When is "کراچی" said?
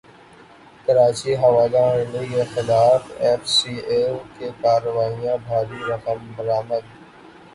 0.85-1.33